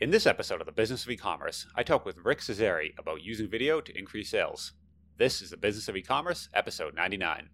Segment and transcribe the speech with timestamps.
[0.00, 3.48] In this episode of the Business of E-commerce, I talk with Rick Cesari about using
[3.48, 4.74] video to increase sales.
[5.16, 7.48] This is the Business of E-commerce, episode 99.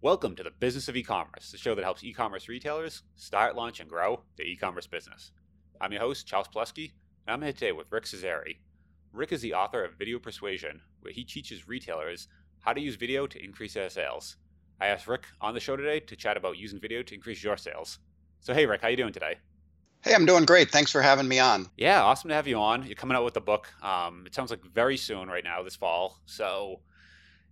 [0.00, 3.90] Welcome to the Business of E-commerce, the show that helps e-commerce retailers start, launch, and
[3.90, 5.32] grow their e-commerce business.
[5.80, 6.92] I'm your host, Charles Palleschi,
[7.26, 8.58] and I'm here today with Rick Cesari.
[9.12, 12.28] Rick is the author of Video Persuasion, where he teaches retailers
[12.60, 14.36] how to use video to increase their sales.
[14.80, 17.56] I asked Rick on the show today to chat about using video to increase your
[17.56, 17.98] sales.
[18.40, 19.36] So hey Rick, how you doing today?
[20.02, 20.70] Hey, I'm doing great.
[20.70, 21.68] Thanks for having me on.
[21.76, 22.84] Yeah, awesome to have you on.
[22.84, 23.68] You're coming out with a book.
[23.82, 26.20] Um, it sounds like very soon right now, this fall.
[26.26, 26.80] So,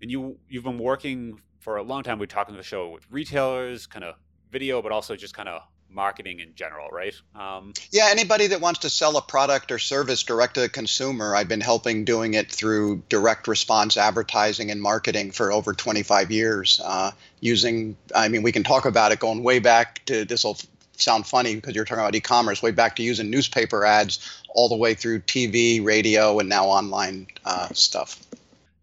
[0.01, 2.19] and you you've been working for a long time.
[2.19, 4.17] We're talking to the show with retailers, kind of
[4.53, 5.63] video, but also just kind of
[5.95, 7.15] marketing in general, right?
[7.35, 11.35] Um, yeah, anybody that wants to sell a product or service direct to the consumer,
[11.35, 16.81] I've been helping doing it through direct response advertising and marketing for over 25 years.
[16.85, 20.59] Uh, using, I mean, we can talk about it going way back to this will
[20.97, 24.77] sound funny because you're talking about e-commerce, way back to using newspaper ads, all the
[24.77, 28.21] way through TV, radio, and now online uh, stuff.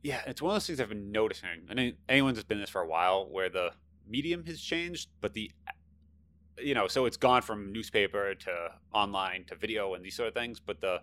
[0.04, 1.50] Yeah, it's one of those things I've been noticing.
[1.70, 3.72] I mean, anyone that's been this for a while, where the
[4.08, 5.52] medium has changed, but the
[6.64, 10.34] you know, so it's gone from newspaper to online to video and these sort of
[10.34, 11.02] things, but the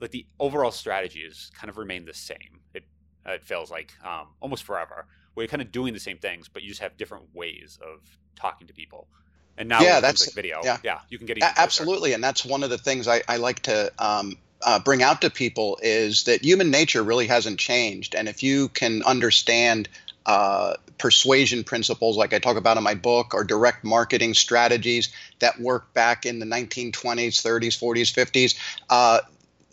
[0.00, 2.60] like the overall strategy is kind of remained the same.
[2.74, 2.84] It
[3.26, 5.06] it feels like um, almost forever.
[5.34, 8.00] Where you're kind of doing the same things, but you just have different ways of
[8.36, 9.08] talking to people.
[9.56, 10.60] And now, yeah, that's like video.
[10.64, 13.60] Yeah, yeah, you can get absolutely, and that's one of the things I, I like
[13.62, 18.28] to um, uh, bring out to people is that human nature really hasn't changed, and
[18.28, 19.88] if you can understand
[20.26, 25.60] uh, persuasion principles, like I talk about in my book, or direct marketing strategies that
[25.60, 28.56] work back in the 1920s, 30s, 40s, 50s.
[28.88, 29.20] Uh,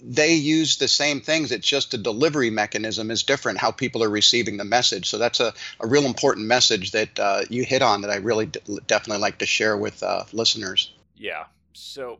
[0.03, 1.51] they use the same things.
[1.51, 5.07] It's just the delivery mechanism is different, how people are receiving the message.
[5.09, 8.47] So that's a, a real important message that uh, you hit on that I really
[8.47, 10.91] d- definitely like to share with uh, listeners.
[11.15, 11.45] Yeah.
[11.73, 12.19] So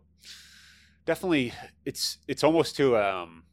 [1.06, 1.54] definitely,
[1.86, 3.44] it's it's almost to um,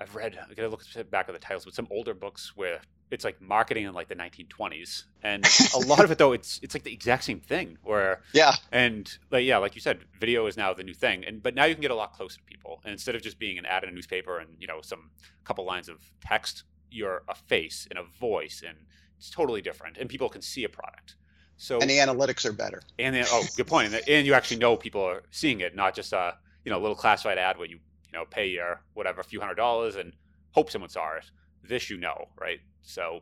[0.00, 0.38] I've read.
[0.38, 2.80] I gotta look back at the titles, but some older books where
[3.10, 5.44] it's like marketing in like the 1920s and
[5.74, 8.54] a lot of it though it's it's like the exact same thing where yeah.
[8.72, 11.24] and like yeah like you said video is now the new thing.
[11.24, 12.80] And but now you can get a lot closer to people.
[12.84, 15.10] And instead of just being an ad in a newspaper and you know some
[15.44, 18.76] couple lines of text you're a face and a voice and
[19.18, 19.96] it's totally different.
[19.98, 21.16] And people can see a product.
[21.56, 22.82] So and the analytics are better.
[22.98, 23.92] And then oh good point.
[23.92, 26.96] And, and you actually know people are seeing it not just a you know little
[26.96, 30.12] classified ad where you you know pay your whatever a few hundred dollars and
[30.52, 31.24] hope someone saw it
[31.68, 33.20] this you know right so,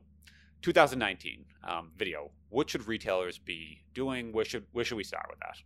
[0.62, 2.30] 2019 um, video.
[2.50, 4.32] What should retailers be doing?
[4.32, 5.56] Where should where should we start with that?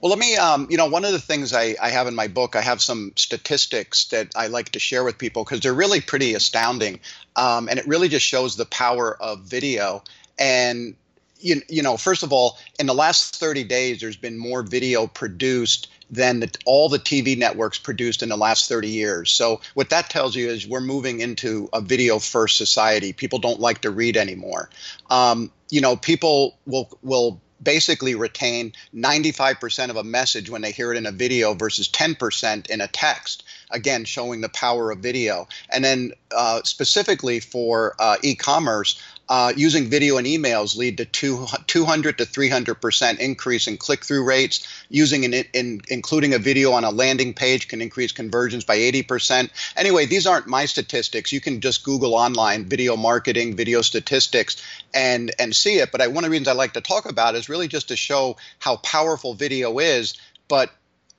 [0.00, 2.26] Well, let me, um, you know, one of the things I, I, have in my
[2.26, 6.00] book, I have some statistics that I like to share with people because they're really
[6.00, 6.98] pretty astounding.
[7.36, 10.02] Um, and it really just shows the power of video.
[10.38, 10.96] And,
[11.38, 15.06] you, you know, first of all, in the last 30 days, there's been more video
[15.06, 19.30] produced than the, all the TV networks produced in the last 30 years.
[19.30, 23.12] So what that tells you is we're moving into a video first society.
[23.12, 24.70] People don't like to read anymore.
[25.08, 30.92] Um, you know, people will will basically retain 95% of a message when they hear
[30.92, 35.46] it in a video versus 10% in a text again showing the power of video
[35.70, 39.00] and then uh, specifically for uh, e-commerce
[39.30, 44.24] uh, using video and emails lead to two, 200 to 300 percent increase in click-through
[44.24, 44.66] rates.
[44.88, 49.04] Using an, in, including a video on a landing page can increase conversions by 80
[49.04, 49.52] percent.
[49.76, 51.30] Anyway, these aren't my statistics.
[51.30, 54.60] You can just Google online video marketing, video statistics,
[54.92, 55.92] and and see it.
[55.92, 57.96] But I, one of the reasons I like to talk about is really just to
[57.96, 60.14] show how powerful video is,
[60.48, 60.70] but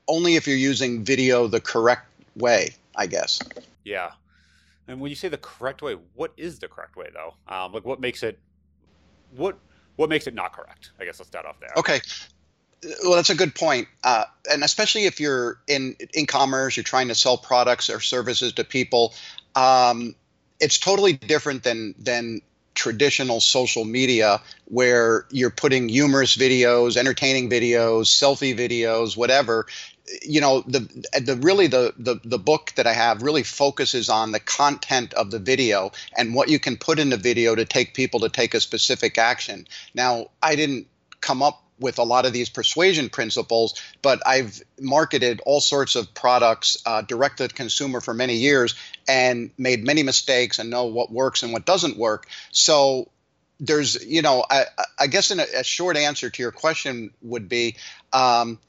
[0.06, 3.40] only if you're using video the correct way, I guess.
[3.86, 4.12] Yeah.
[4.92, 7.34] And when you say the correct way, what is the correct way though?
[7.48, 8.40] Um, like what makes it
[9.36, 9.58] what
[9.96, 10.92] what makes it not correct?
[11.00, 11.72] I guess let's start off there.
[11.78, 12.02] Okay.
[13.04, 13.88] Well, that's a good point.
[14.04, 18.54] Uh, and especially if you're in in commerce, you're trying to sell products or services
[18.54, 19.14] to people.
[19.56, 20.16] Um,
[20.60, 22.42] it's totally different than than
[22.74, 29.68] traditional social media where you're putting humorous videos, entertaining videos, selfie videos, whatever
[30.22, 30.80] you know the
[31.22, 35.32] the really the, the the book that I have really focuses on the content of
[35.32, 38.54] the video and what you can put in the video to take people to take
[38.54, 39.68] a specific action.
[39.94, 40.88] Now, I didn't
[41.22, 46.14] come up with a lot of these persuasion principles, but I've marketed all sorts of
[46.14, 48.76] products uh, direct to consumer for many years
[49.08, 52.28] and made many mistakes and know what works and what doesn't work.
[52.52, 53.10] So
[53.60, 54.66] there's, you know, I,
[55.00, 57.78] I guess in a, a, short answer to your question would be
[58.14, 58.60] um,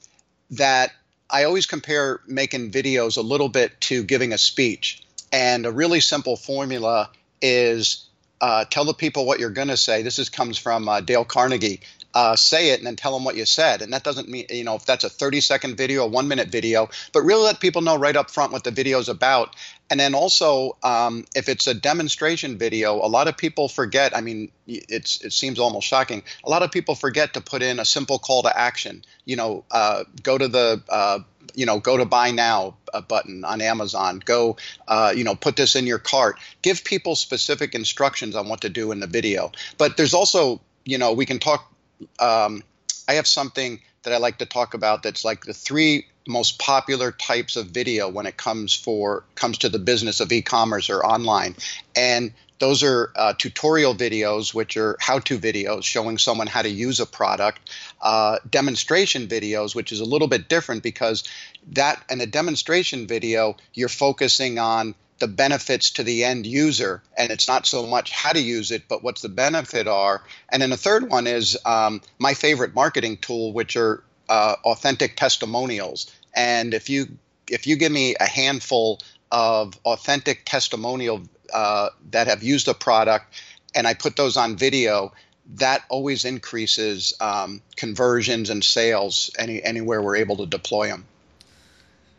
[0.52, 0.92] that
[1.32, 5.02] I always compare making videos a little bit to giving a speech.
[5.32, 8.06] And a really simple formula is
[8.42, 10.02] uh, tell the people what you're going to say.
[10.02, 11.80] This is comes from uh, Dale Carnegie.
[12.14, 13.82] Uh, say it and then tell them what you said.
[13.82, 16.48] And that doesn't mean, you know, if that's a 30 second video, a one minute
[16.48, 19.56] video, but really let people know right up front what the video is about.
[19.90, 24.16] And then also, um, if it's a demonstration video, a lot of people forget.
[24.16, 26.22] I mean, it's it seems almost shocking.
[26.44, 29.04] A lot of people forget to put in a simple call to action.
[29.26, 31.18] You know, uh, go to the uh,
[31.54, 34.20] you know go to buy now button on Amazon.
[34.24, 34.56] Go,
[34.86, 36.38] uh, you know, put this in your cart.
[36.60, 39.52] Give people specific instructions on what to do in the video.
[39.78, 41.71] But there's also, you know, we can talk
[42.18, 42.62] um,
[43.08, 47.12] I have something that I like to talk about that's like the three most popular
[47.12, 51.56] types of video when it comes for comes to the business of e-commerce or online.
[51.96, 57.00] And those are uh, tutorial videos which are how-to videos showing someone how to use
[57.00, 57.70] a product
[58.00, 61.24] uh, demonstration videos which is a little bit different because
[61.72, 67.30] that in a demonstration video you're focusing on the benefits to the end user and
[67.30, 70.20] it's not so much how to use it but what's the benefit are.
[70.48, 75.14] And then the third one is um, my favorite marketing tool which are uh, authentic
[75.16, 76.10] testimonials.
[76.34, 77.06] And if you
[77.48, 78.98] if you give me a handful
[79.30, 81.22] of authentic testimonial
[81.54, 83.32] uh, that have used a product
[83.76, 85.12] and i put those on video
[85.54, 91.04] that always increases um, conversions and sales any anywhere we're able to deploy them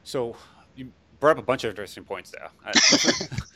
[0.04, 0.36] so
[1.24, 2.50] brought up a bunch of interesting points there.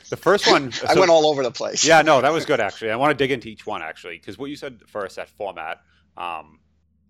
[0.10, 1.86] the first one, so, I went all over the place.
[1.86, 2.92] yeah, no, that was good actually.
[2.92, 5.82] I want to dig into each one actually because what you said first, that format,
[6.16, 6.62] um,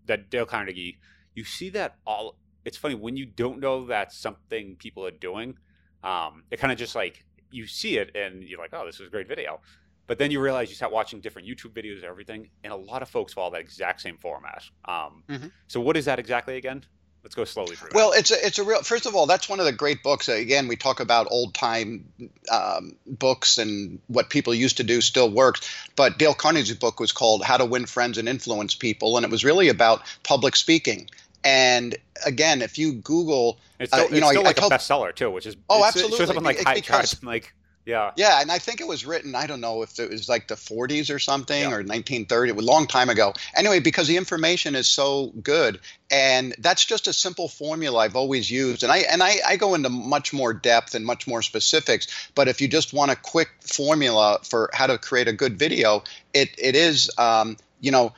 [0.08, 0.98] that Dale Carnegie,
[1.36, 2.40] you see that all.
[2.66, 5.60] It's funny when you don't know that's something people are doing.
[6.04, 9.06] Um, it kind of just like you see it and you're like, oh, this is
[9.08, 9.62] a great video.
[10.08, 13.04] But then you realize you start watching different YouTube videos and everything, and a lot
[13.04, 14.64] of folks follow that exact same format.
[14.86, 15.48] Um, mm-hmm.
[15.68, 16.84] So, what is that exactly again?
[17.24, 17.90] Let's go slowly through.
[17.90, 17.96] That.
[17.96, 18.82] Well, it's a it's a real.
[18.82, 20.30] First of all, that's one of the great books.
[20.30, 22.06] Again, we talk about old time
[22.52, 25.70] um, books and what people used to do still works.
[25.96, 29.32] But Dale Carnegie's book was called How to Win Friends and Influence People, and it
[29.32, 31.10] was really about public speaking.
[31.44, 34.70] And again, if you Google, it's still, uh, you know, still I, like I a
[34.70, 36.16] bestseller too, which is oh, absolutely.
[36.16, 37.54] It shows up on like high charts, like
[37.88, 38.12] yeah.
[38.18, 40.56] Yeah, and I think it was written, I don't know if it was like the
[40.56, 41.68] 40s or something yeah.
[41.68, 43.34] or 1930, it was a long time ago.
[43.56, 45.80] Anyway, because the information is so good
[46.12, 48.84] and that's just a simple formula I've always used.
[48.84, 52.50] And I and I, I go into much more depth and much more specifics, but
[52.50, 56.50] if you just want a quick formula for how to create a good video, it
[56.58, 58.14] it is um, you know,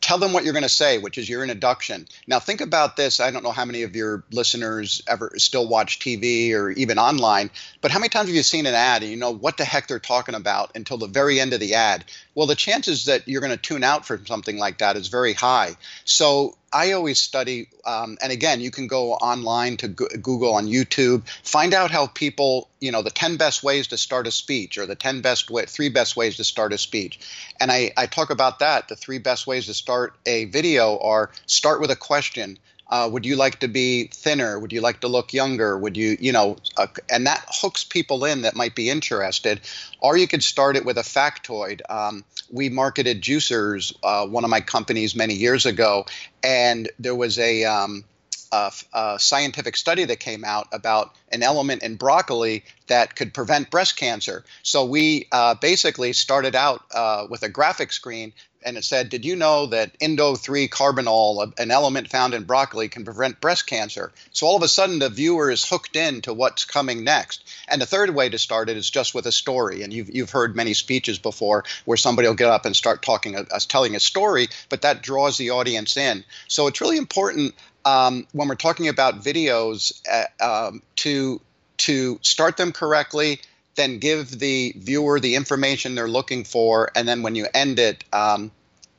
[0.00, 2.06] tell them what you're going to say, which is your introduction.
[2.26, 3.20] Now, think about this.
[3.20, 7.50] I don't know how many of your listeners ever still watch TV or even online,
[7.80, 9.88] but how many times have you seen an ad and you know what the heck
[9.88, 12.04] they're talking about until the very end of the ad?
[12.36, 15.32] Well, the chances that you're going to tune out from something like that is very
[15.32, 15.74] high.
[16.04, 21.26] So I always study, um, and again, you can go online to Google on YouTube,
[21.42, 24.84] find out how people, you know, the 10 best ways to start a speech or
[24.84, 27.18] the 10 best way, three best ways to start a speech.
[27.58, 28.88] And I, I talk about that.
[28.88, 33.26] The three best ways to start a video are start with a question uh, would
[33.26, 34.58] you like to be thinner?
[34.58, 35.76] Would you like to look younger?
[35.76, 39.60] Would you, you know, uh, and that hooks people in that might be interested.
[40.00, 41.80] Or you could start it with a factoid.
[41.88, 46.06] Um, we marketed juicers, uh, one of my companies, many years ago,
[46.44, 48.04] and there was a, um,
[48.52, 53.70] a, a, scientific study that came out about an element in broccoli that could prevent
[53.70, 54.44] breast cancer.
[54.62, 58.32] So we uh, basically started out uh, with a graphic screen
[58.66, 63.40] and it said, Did you know that Indole-3-carbinol, an element found in broccoli, can prevent
[63.40, 64.12] breast cancer?
[64.32, 67.44] So all of a sudden, the viewer is hooked in to what's coming next.
[67.68, 69.82] And the third way to start it is just with a story.
[69.82, 73.36] And you've, you've heard many speeches before where somebody will get up and start talking,
[73.36, 76.24] uh, telling a story, but that draws the audience in.
[76.48, 77.54] So it's really important
[77.84, 81.40] um, when we're talking about videos uh, um, to
[81.78, 83.38] to start them correctly
[83.76, 88.04] then give the viewer the information they're looking for, and then when you end it,
[88.12, 88.50] um,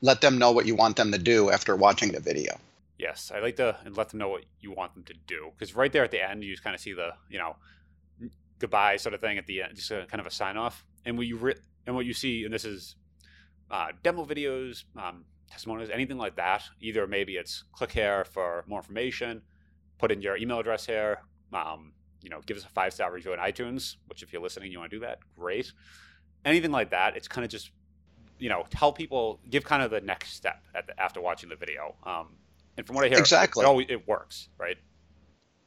[0.02, 2.58] let them know what you want them to do after watching the video.
[2.98, 5.92] Yes, I like to let them know what you want them to do because right
[5.92, 7.56] there at the end, you just kind of see the you know
[8.60, 10.86] goodbye sort of thing at the end, just a, kind of a sign off.
[11.06, 12.96] And what you re- and what you see, and this is
[13.70, 16.64] uh, demo videos, um, testimonials, anything like that.
[16.82, 19.42] Either maybe it's click here for more information,
[19.98, 21.20] put in your email address here,
[21.54, 24.72] um, you know, give us a five star review on iTunes, which if you're listening,
[24.72, 25.72] you want to do that, great.
[26.46, 27.72] Anything like that, it's kind of just,
[28.40, 31.96] you know, tell people, give kind of the next step the, after watching the video.
[32.04, 32.28] Um,
[32.78, 34.78] and from what I hear, exactly, it, always, it works, right?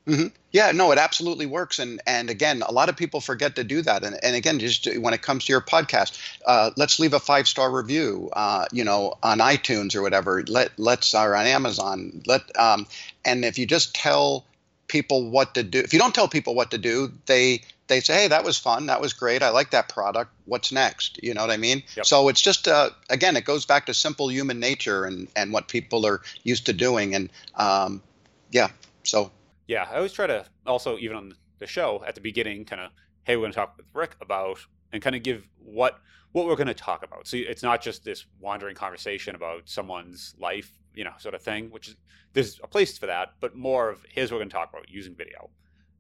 [0.07, 0.29] Mm-hmm.
[0.51, 3.83] Yeah, no, it absolutely works, and and again, a lot of people forget to do
[3.83, 4.03] that.
[4.03, 7.47] And, and again, just when it comes to your podcast, uh, let's leave a five
[7.47, 10.43] star review, uh, you know, on iTunes or whatever.
[10.49, 12.23] Let let's or on Amazon.
[12.27, 12.87] Let um,
[13.25, 14.47] and if you just tell
[14.91, 18.15] people what to do, if you don't tell people what to do, they they say,
[18.15, 18.87] "Hey, that was fun.
[18.87, 19.43] That was great.
[19.43, 20.33] I like that product.
[20.45, 21.83] What's next?" You know what I mean?
[21.97, 22.07] Yep.
[22.07, 25.69] So it's just uh, again, it goes back to simple human nature and and what
[25.69, 28.03] people are used to doing, and um,
[28.51, 28.69] yeah.
[29.05, 29.31] So
[29.69, 32.91] yeah, I always try to also even on the show at the beginning, kind of,
[33.25, 34.59] hey, we're going to talk with Rick about
[34.93, 36.01] and kind of give what
[36.33, 37.27] what we're going to talk about.
[37.27, 41.71] So it's not just this wandering conversation about someone's life, you know, sort of thing,
[41.71, 41.97] which is
[42.33, 44.89] there's a place for that, but more of here's what we're going to talk about
[44.89, 45.51] using video.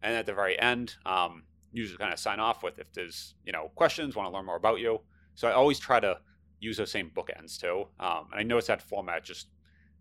[0.02, 3.52] And at the very end, um, usually kind of sign off with if there's you
[3.52, 5.00] know questions, want to learn more about you.
[5.35, 6.18] So I always try to
[6.61, 7.87] use those same bookends too.
[7.99, 9.49] Um, and I notice that format just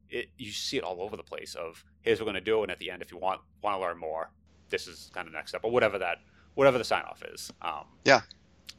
[0.10, 1.56] it, you see it all over the place.
[1.56, 3.76] Of here's what we're going to do, and at the end, if you want want
[3.76, 4.32] to learn more,
[4.70, 6.18] this is kind of next step, or whatever that
[6.56, 7.52] whatever the sign off is.
[7.62, 8.22] Um, yeah.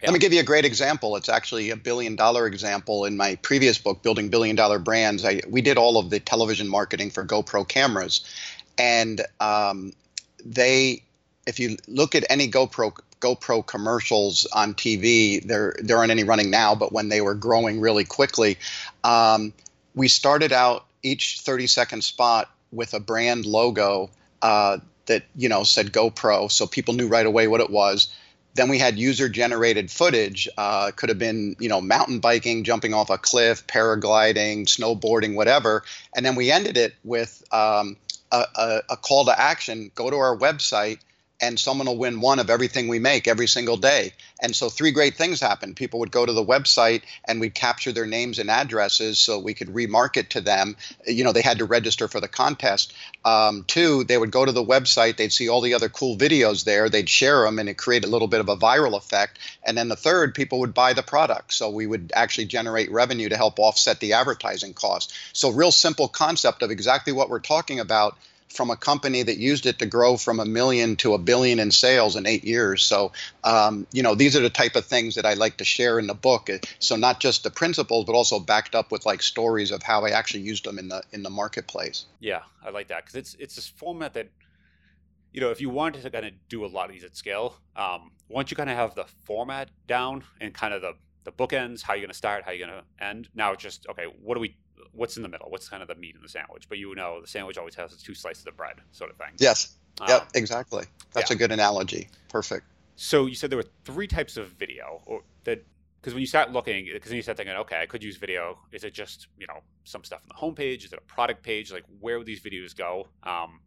[0.03, 0.09] Yeah.
[0.09, 1.17] Let me give you a great example.
[1.17, 5.25] It's actually a billion dollar example in my previous book, Building Billion Dollar Brands.
[5.25, 8.23] I, we did all of the television marketing for GoPro cameras.
[8.79, 9.93] And um,
[10.45, 11.03] they
[11.47, 16.51] if you look at any GoPro GoPro commercials on TV, there there aren't any running
[16.51, 18.57] now, but when they were growing really quickly,
[19.05, 19.53] um,
[19.95, 24.11] we started out each 30 second spot with a brand logo
[24.43, 28.09] uh, that you know said GoPro, so people knew right away what it was.
[28.61, 30.47] Then we had user generated footage.
[30.59, 35.83] Uh, could have been you know mountain biking, jumping off a cliff, paragliding, snowboarding, whatever.
[36.15, 37.97] And then we ended it with um,
[38.31, 40.99] a, a, a call to action: go to our website
[41.41, 44.13] and someone will win one of everything we make every single day.
[44.43, 45.77] And so three great things happened.
[45.77, 49.55] People would go to the website and we'd capture their names and addresses so we
[49.55, 50.77] could remarket to them.
[51.07, 52.95] You know, they had to register for the contest.
[53.25, 56.65] Um, two, they would go to the website, they'd see all the other cool videos
[56.65, 59.39] there, they'd share them, and it created a little bit of a viral effect.
[59.63, 61.53] And then the third, people would buy the product.
[61.53, 65.13] So we would actually generate revenue to help offset the advertising cost.
[65.33, 68.17] So, real simple concept of exactly what we're talking about
[68.53, 71.71] from a company that used it to grow from a million to a billion in
[71.71, 72.83] sales in eight years.
[72.83, 73.13] So,
[73.45, 76.07] um, you know, these are the type of things that I like to share in
[76.07, 76.51] the book.
[76.79, 80.11] So not just the principles, but also backed up with like stories of how I
[80.11, 82.07] actually used them in the in the marketplace.
[82.19, 84.29] Yeah, I like that because it's it's this format that
[85.33, 87.57] you know, if you wanted to kind of do a lot of these at scale,
[87.77, 91.83] um, once you kind of have the format down and kind of the the bookends,
[91.83, 93.29] how you're going to start, how you're going to end.
[93.35, 94.05] Now it's just okay.
[94.05, 94.57] What do we
[94.93, 95.51] what's in the middle?
[95.51, 96.69] What's kind of the meat in the sandwich?
[96.69, 99.31] But you know, the sandwich always has two slices of bread, sort of thing.
[99.39, 99.77] Yes.
[100.01, 100.29] Um, yep.
[100.35, 100.85] Exactly.
[101.13, 101.37] That's yeah.
[101.37, 102.09] a good analogy.
[102.29, 102.67] Perfect.
[102.97, 105.65] So you said there were three types of video, or that
[106.01, 108.59] because when you start looking, because then you start thinking, okay, I could use video.
[108.73, 110.85] Is it just you know some stuff on the homepage?
[110.85, 111.73] Is it a product page?
[111.73, 113.09] Like where would these videos go?
[113.23, 113.61] Um,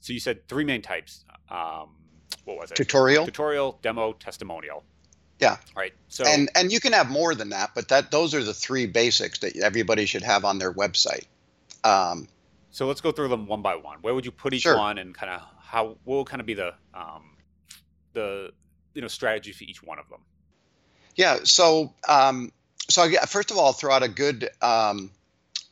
[0.00, 1.24] so you said three main types.
[1.50, 1.96] Um,
[2.44, 2.76] what was it?
[2.76, 3.26] Tutorial.
[3.26, 4.84] Tutorial, demo, testimonial.
[5.40, 5.56] Yeah.
[5.74, 5.94] Right.
[6.08, 8.86] So and and you can have more than that, but that those are the three
[8.86, 11.24] basics that everybody should have on their website.
[11.82, 12.28] Um,
[12.70, 13.98] so let's go through them one by one.
[14.02, 14.76] Where would you put each sure.
[14.76, 17.36] one, and kind of how what will kind of be the um,
[18.12, 18.52] the
[18.94, 20.20] you know strategy for each one of them?
[21.16, 21.38] Yeah.
[21.44, 22.52] So um,
[22.88, 25.10] so I, first of all, I'll throw out a good um,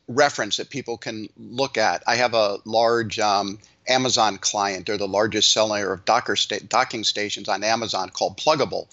[0.07, 2.03] reference that people can look at.
[2.07, 4.87] I have a large um, Amazon client.
[4.87, 8.87] They're the largest seller of docker sta- docking stations on Amazon called Plugable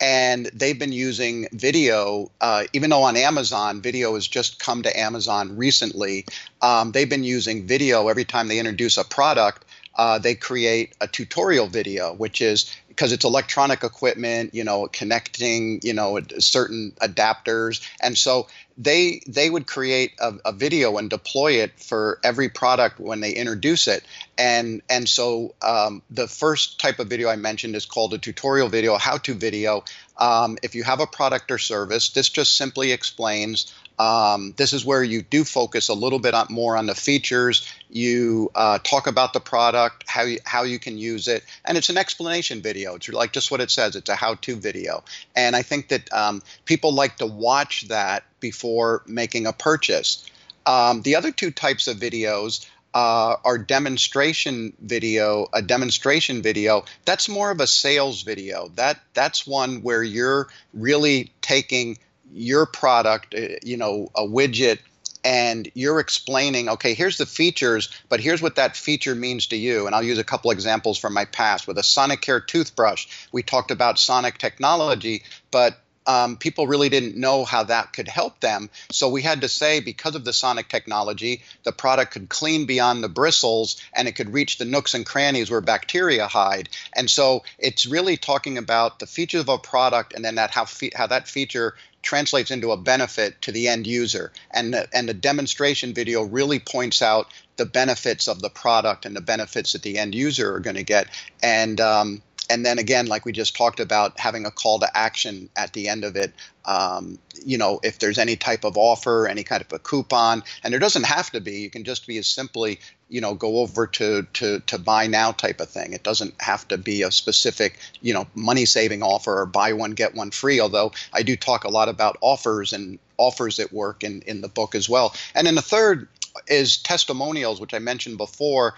[0.00, 4.98] and they've been using video uh, even though on amazon video has just come to
[4.98, 6.24] amazon recently
[6.62, 11.08] um, they've been using video every time they introduce a product uh, they create a
[11.08, 17.86] tutorial video which is because it's electronic equipment you know connecting you know certain adapters.
[18.00, 18.48] And so
[18.78, 23.32] they they would create a, a, video and deploy it for every product when they
[23.32, 24.04] introduce it.
[24.38, 28.68] And and so um, the first type of video i mentioned is called a tutorial
[28.68, 29.84] video how to video.
[30.18, 34.84] Um, if you have a product or service this just simply explains um, this is
[34.84, 37.72] where you do focus a little bit on, more on the features.
[37.88, 41.88] You uh, talk about the product, how you, how you can use it, and it's
[41.88, 42.96] an explanation video.
[42.96, 43.96] It's like just what it says.
[43.96, 49.02] It's a how-to video, and I think that um, people like to watch that before
[49.06, 50.26] making a purchase.
[50.66, 56.84] Um, the other two types of videos uh, are demonstration video, a demonstration video.
[57.04, 58.68] That's more of a sales video.
[58.76, 61.98] That that's one where you're really taking
[62.32, 64.78] your product, uh, you know, a widget,
[65.24, 69.86] and you're explaining, okay, here's the features, but here's what that feature means to you.
[69.86, 71.66] And I'll use a couple examples from my past.
[71.66, 77.44] With a Sonicare toothbrush, we talked about sonic technology, but um, people really didn't know
[77.44, 78.70] how that could help them.
[78.90, 83.02] So we had to say, because of the sonic technology, the product could clean beyond
[83.02, 86.68] the bristles and it could reach the nooks and crannies where bacteria hide.
[86.94, 90.64] And so it's really talking about the features of a product and then that how
[90.64, 91.74] fe- how that feature
[92.06, 94.32] translates into a benefit to the end user.
[94.52, 99.16] And the, and the demonstration video really points out the benefits of the product and
[99.16, 101.08] the benefits that the end user are going to get.
[101.42, 105.48] And um, and then again, like we just talked about, having a call to action
[105.56, 106.32] at the end of it.
[106.64, 110.72] Um, you know, if there's any type of offer, any kind of a coupon, and
[110.72, 111.60] there doesn't have to be.
[111.60, 115.32] You can just be as simply, you know, go over to to to buy now
[115.32, 115.92] type of thing.
[115.92, 119.92] It doesn't have to be a specific, you know, money saving offer or buy one
[119.92, 120.60] get one free.
[120.60, 124.48] Although I do talk a lot about offers and offers that work in in the
[124.48, 125.14] book as well.
[125.34, 126.08] And then the third
[126.48, 128.74] is testimonials, which I mentioned before.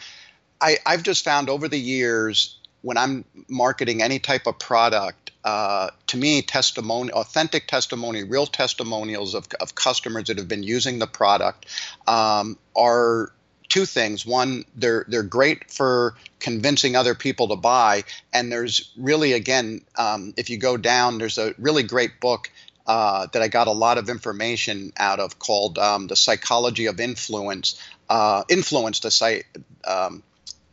[0.60, 5.90] I, I've just found over the years when I'm marketing any type of product, uh,
[6.08, 11.06] to me, testimony, authentic testimony, real testimonials of, of customers that have been using the
[11.06, 11.66] product
[12.06, 13.32] um, are
[13.68, 14.24] two things.
[14.24, 20.34] One, they're they're great for convincing other people to buy, and there's really again, um,
[20.36, 22.50] if you go down, there's a really great book.
[22.86, 27.00] Uh, that I got a lot of information out of called um, The Psychology of
[27.00, 27.78] Influence.
[28.08, 29.44] Uh, influence, the site,
[29.86, 30.22] um,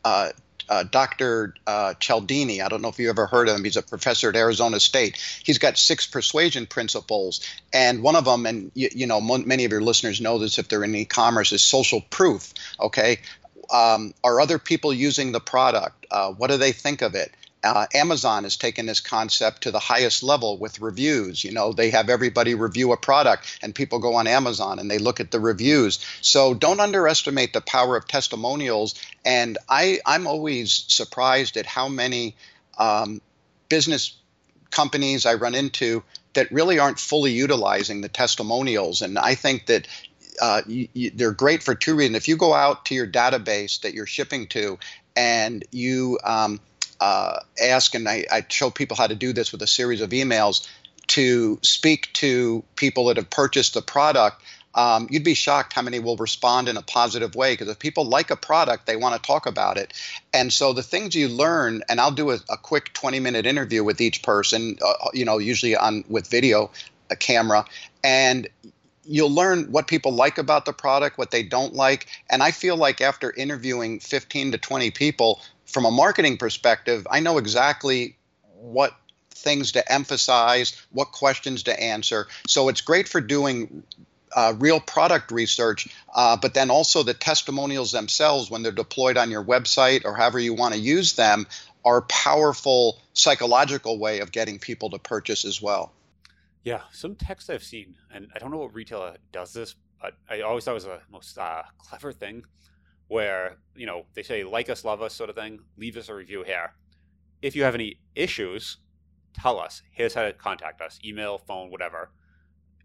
[0.02, 0.30] uh,
[0.68, 1.54] uh, Dr.
[1.66, 2.62] Uh, Cialdini.
[2.62, 3.64] I don't know if you ever heard of him.
[3.64, 5.16] He's a professor at Arizona State.
[5.44, 7.40] He's got six persuasion principles,
[7.72, 10.68] and one of them, and you, you know, many of your listeners know this if
[10.68, 12.52] they're in e-commerce, is social proof.
[12.80, 13.18] Okay,
[13.72, 16.06] um, are other people using the product?
[16.10, 17.32] Uh, what do they think of it?
[17.64, 21.42] Uh, Amazon has taken this concept to the highest level with reviews.
[21.42, 24.98] You know, they have everybody review a product, and people go on Amazon and they
[24.98, 26.04] look at the reviews.
[26.20, 28.94] So don't underestimate the power of testimonials.
[29.24, 32.36] And I, I'm always surprised at how many
[32.78, 33.20] um,
[33.68, 34.16] business
[34.70, 36.02] companies I run into
[36.34, 39.02] that really aren't fully utilizing the testimonials.
[39.02, 39.88] And I think that
[40.40, 42.16] uh, you, you, they're great for two reasons.
[42.16, 44.78] If you go out to your database that you're shipping to
[45.16, 46.60] and you um,
[47.00, 50.10] uh, ask, and I, I show people how to do this with a series of
[50.10, 50.68] emails
[51.08, 54.42] to speak to people that have purchased the product.
[54.74, 58.04] Um, you'd be shocked how many will respond in a positive way because if people
[58.04, 59.94] like a product, they want to talk about it.
[60.34, 63.82] And so the things you learn, and I'll do a, a quick 20 minute interview
[63.82, 66.70] with each person, uh, you know, usually on with video,
[67.10, 67.64] a camera,
[68.04, 68.48] and
[69.08, 72.06] you'll learn what people like about the product, what they don't like.
[72.28, 77.20] And I feel like after interviewing 15 to 20 people, from a marketing perspective, I
[77.20, 78.16] know exactly
[78.54, 78.92] what
[79.30, 82.26] things to emphasize, what questions to answer.
[82.46, 83.82] So it's great for doing
[84.34, 89.30] uh, real product research, uh, but then also the testimonials themselves, when they're deployed on
[89.30, 91.46] your website or however you want to use them,
[91.84, 95.92] are a powerful psychological way of getting people to purchase as well.
[96.64, 100.40] Yeah, some text I've seen, and I don't know what retailer does this, but I
[100.40, 102.44] always thought it was the most uh, clever thing
[103.08, 105.60] where you know they say like us, love us, sort of thing.
[105.76, 106.72] Leave us a review here.
[107.42, 108.78] If you have any issues,
[109.34, 109.82] tell us.
[109.90, 112.10] Here's how to contact us: email, phone, whatever.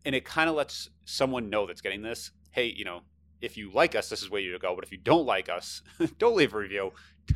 [0.03, 2.31] And it kind of lets someone know that's getting this.
[2.51, 3.01] Hey, you know,
[3.39, 4.75] if you like us, this is where you go.
[4.75, 5.83] But if you don't like us,
[6.17, 6.91] don't leave a review.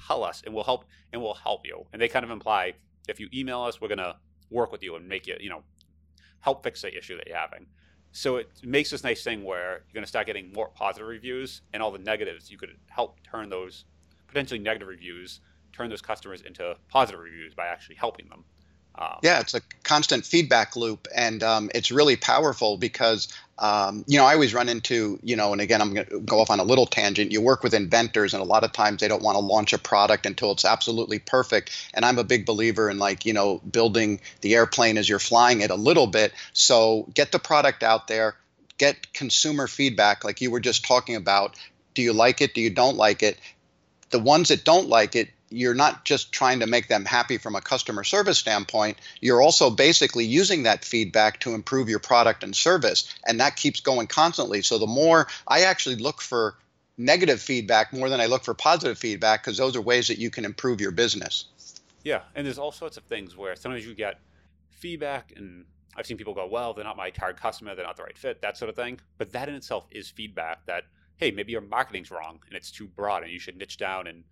[0.08, 0.86] Tell us, and we'll help.
[1.14, 1.86] And we'll help you.
[1.94, 2.74] And they kind of imply
[3.08, 4.16] if you email us, we're gonna
[4.50, 5.64] work with you and make you, you know,
[6.40, 7.68] help fix the issue that you're having.
[8.16, 11.62] So it makes this nice thing where you're going to start getting more positive reviews,
[11.74, 13.84] and all the negatives you could help turn those
[14.30, 15.42] potentially negative reviews,
[15.74, 18.46] turn those customers into positive reviews by actually helping them.
[18.98, 23.28] Um, yeah, it's a constant feedback loop, and um, it's really powerful because
[23.60, 26.40] um, you know I always run into you know, and again I'm going to go
[26.40, 27.32] off on a little tangent.
[27.32, 29.78] You work with inventors, and a lot of times they don't want to launch a
[29.78, 31.72] product until it's absolutely perfect.
[31.94, 35.62] And I'm a big believer in like you know building the airplane as you're flying
[35.62, 36.34] it a little bit.
[36.54, 38.36] So get the product out there,
[38.78, 41.56] get consumer feedback, like you were just talking about.
[41.94, 42.54] Do you like it?
[42.54, 43.40] Do you don't like it?
[44.10, 47.56] The ones that don't like it, you're not just trying to make them happy from
[47.56, 52.56] a customer service standpoint, you're also basically using that feedback to improve your product and
[52.56, 53.14] service.
[53.26, 54.62] And that keeps going constantly.
[54.62, 56.58] So the more I actually look for
[56.98, 60.30] negative feedback more than I look for positive feedback because those are ways that you
[60.30, 61.46] can improve your business.
[62.04, 62.22] Yeah.
[62.36, 64.20] And there's all sorts of things where sometimes you get
[64.70, 68.04] feedback and I've seen people go, well, they're not my target customer, they're not the
[68.04, 69.00] right fit, that sort of thing.
[69.18, 70.84] But that in itself is feedback that,
[71.18, 74.24] hey, maybe your marketing's wrong and it's too broad and you should niche down and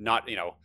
[0.00, 0.56] not you know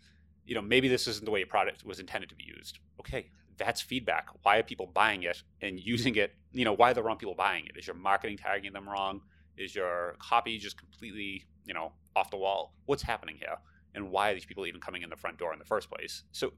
[0.45, 2.79] you know maybe this isn't the way a product was intended to be used.
[2.99, 4.27] Okay that's feedback.
[4.43, 6.35] Why are people buying it and using it?
[6.51, 7.77] You know why are the wrong people buying it?
[7.77, 9.21] Is your marketing tagging them wrong?
[9.57, 12.73] Is your copy just completely you know off the wall?
[12.85, 13.57] What's happening here?
[13.93, 16.23] And why are these people even coming in the front door in the first place?
[16.31, 16.51] So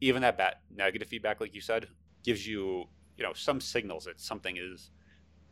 [0.00, 1.86] even that bad negative feedback like you said
[2.22, 2.84] gives you
[3.16, 4.90] you know some signals that something is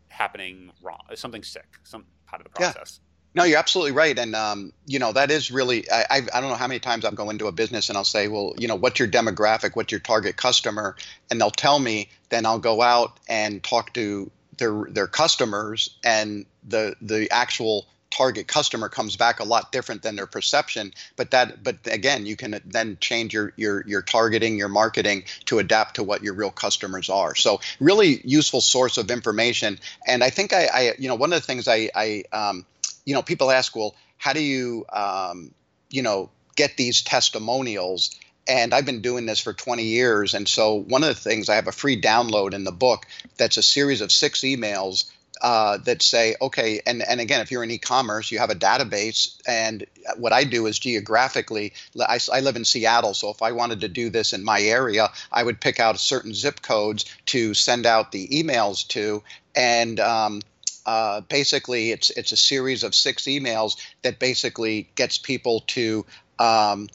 [0.09, 3.01] happening wrong something sick some part of the process.
[3.01, 3.10] yeah.
[3.33, 5.88] No, you're absolutely right, and um, you know that is really.
[5.90, 8.05] I, I, I don't know how many times I'll go into a business and I'll
[8.05, 10.97] say, well, you know, what's your demographic, what's your target customer,
[11.31, 12.09] and they'll tell me.
[12.29, 18.49] Then I'll go out and talk to their their customers and the the actual target
[18.49, 22.61] customer comes back a lot different than their perception but that but again you can
[22.66, 27.09] then change your your your targeting your marketing to adapt to what your real customers
[27.09, 31.33] are so really useful source of information and i think i, I you know one
[31.33, 32.66] of the things i i um,
[33.05, 35.53] you know people ask well how do you um,
[35.89, 38.15] you know get these testimonials?
[38.49, 40.35] And I've been doing this for 20 years.
[40.35, 43.07] And so, one of the things I have a free download in the book
[43.39, 45.11] that's a series of six emails
[45.41, 49.41] uh, that say, okay, and, and again, if you're in e-commerce, you have a database,
[49.47, 49.87] and
[50.19, 53.89] what I do is geographically, I, I live in Seattle, so if I wanted to
[53.89, 58.13] do this in my area, I would pick out certain zip codes to send out
[58.13, 59.23] the emails to,
[59.57, 60.43] and um,
[60.90, 66.05] uh, basically, it's it's a series of six emails that basically gets people to
[66.40, 66.88] um,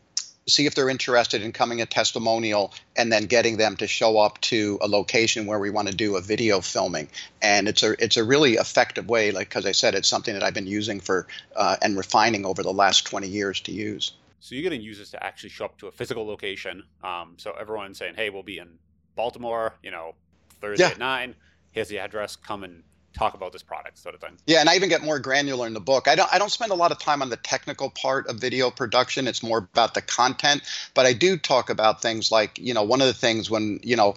[0.50, 4.42] see if they're interested in coming a testimonial and then getting them to show up
[4.42, 7.08] to a location where we want to do a video filming.
[7.42, 10.44] And it's a it's a really effective way like because i said it's something that
[10.44, 14.12] i've been using for uh, and refining over the last 20 years to use.
[14.42, 17.98] So you're getting users to actually show up to a physical location um, so everyone's
[17.98, 18.78] saying hey we'll be in
[19.16, 20.16] baltimore you know
[20.60, 20.92] thursday yeah.
[20.92, 21.36] at 9
[21.76, 22.36] here's the address.
[22.36, 22.84] Come and
[23.16, 24.38] talk about this product sort of thing.
[24.46, 26.08] Yeah and i even get more granular in the book.
[26.08, 28.70] I don't i don't spend a lot of time on the technical part of video
[28.70, 29.28] production.
[29.28, 30.62] It's more about the content.
[30.94, 33.96] But i do talk about things like you know one of the things when you
[33.96, 34.16] know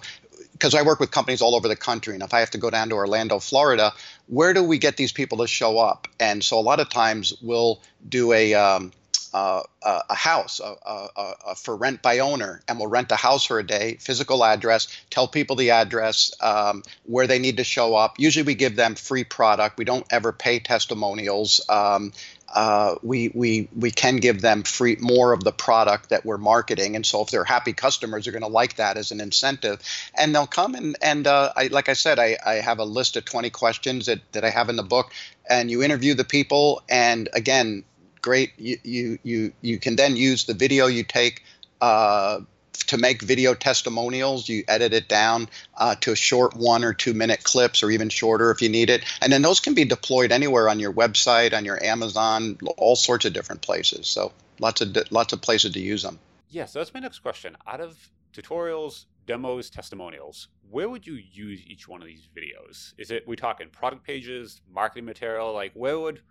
[0.59, 2.69] because I work with companies all over the country, and if I have to go
[2.69, 3.93] down to Orlando, Florida,
[4.27, 6.09] where do we get these people to show up?
[6.19, 8.91] And so a lot of times we'll do a um,
[9.33, 13.65] uh, a house uh, for rent by owner, and we'll rent a house for a
[13.65, 18.19] day, physical address, tell people the address, um, where they need to show up.
[18.19, 19.77] Usually we give them free product.
[19.77, 21.61] We don't ever pay testimonials.
[21.69, 22.11] Um,
[22.53, 26.95] uh, we we we can give them free more of the product that we're marketing,
[26.95, 29.79] and so if they're happy customers, they're going to like that as an incentive,
[30.15, 33.17] and they'll come and and uh, I, like I said, I, I have a list
[33.17, 35.11] of 20 questions that that I have in the book,
[35.47, 37.83] and you interview the people, and again,
[38.21, 38.53] great.
[38.57, 41.43] You, you, you, can then use the video you take
[41.81, 42.41] uh,
[42.87, 44.47] to make video testimonials.
[44.49, 48.51] You edit it down uh, to short one or two minute clips or even shorter
[48.51, 49.03] if you need it.
[49.21, 53.25] And then those can be deployed anywhere on your website, on your Amazon, all sorts
[53.25, 54.07] of different places.
[54.07, 56.19] So lots of, lots of places to use them.
[56.49, 57.55] Yeah, so that's my next question.
[57.67, 57.95] Out of
[58.33, 62.93] tutorials, demos, testimonials, where would you use each one of these videos?
[62.97, 65.53] Is it we talking product pages, marketing material?
[65.53, 66.21] Like where would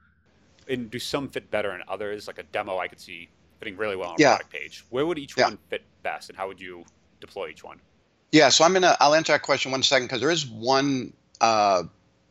[0.68, 2.26] and do some fit better than others?
[2.26, 3.28] Like a demo, I could see
[3.58, 4.36] fitting really well on a yeah.
[4.36, 4.84] product page.
[4.90, 5.44] Where would each yeah.
[5.44, 6.84] one fit best, and how would you
[7.20, 7.80] deploy each one?
[8.32, 11.84] Yeah, so I'm gonna I'll answer that question one second because there is one uh,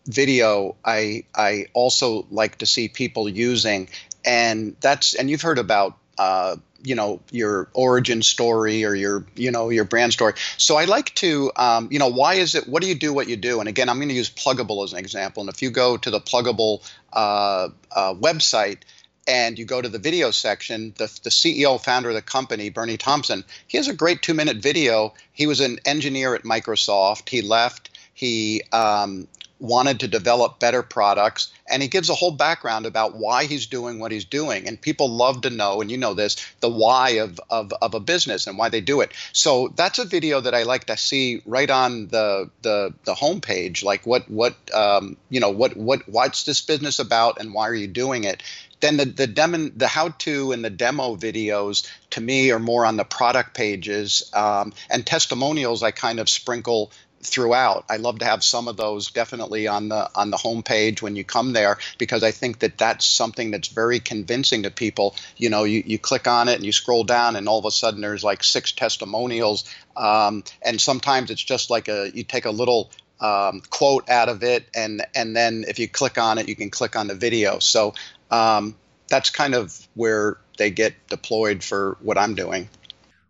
[0.05, 3.89] video I I also like to see people using,
[4.23, 9.51] and that's and you've heard about uh, you know your origin story or your you
[9.51, 10.33] know your brand story.
[10.57, 13.27] So i like to um, you know why is it what do you do what
[13.27, 13.59] you do?
[13.59, 15.41] And again i'm going to use Plugable as an example.
[15.41, 18.79] And if you go to the Plugable uh, uh, website
[19.27, 22.95] and you go to the video section the, the ceo founder of the company bernie
[22.95, 25.13] thompson he has a great two minute video.
[25.33, 27.29] He was an engineer at microsoft.
[27.29, 27.89] He left.
[28.13, 29.27] He um,
[29.59, 33.99] wanted to develop better products and he gives a whole background about why he's doing
[33.99, 34.67] what he's doing.
[34.67, 37.99] And people love to know and you know this the why of, of, of a
[37.99, 39.11] business and why they do it.
[39.33, 43.83] So that's a video that i like to see right on the the, the homepage
[43.83, 47.75] like what what um, you know what what what's this business about and why are
[47.75, 48.43] you doing it?
[48.79, 52.85] Then the the demo the how to and the demo videos to me are more
[52.85, 56.91] on the product pages um, and testimonials i kind of sprinkle
[57.27, 57.85] throughout.
[57.89, 61.23] I love to have some of those definitely on the on the homepage when you
[61.23, 65.15] come there because I think that that's something that's very convincing to people.
[65.35, 67.71] You know, you, you click on it and you scroll down and all of a
[67.71, 72.51] sudden there's like six testimonials, um, and sometimes it's just like a you take a
[72.51, 76.55] little um, quote out of it and and then if you click on it you
[76.55, 77.59] can click on the video.
[77.59, 77.93] So
[78.31, 78.75] um,
[79.07, 82.69] that's kind of where they get deployed for what I'm doing.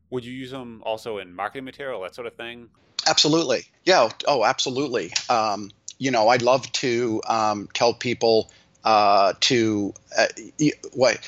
[0.09, 2.69] Would you use them also in marketing material, that sort of thing?
[3.07, 3.63] Absolutely.
[3.85, 4.09] Yeah.
[4.27, 5.11] Oh, absolutely.
[5.29, 8.51] Um, you know, I'd love to um, tell people
[8.83, 10.27] uh, to uh,
[10.93, 11.19] what.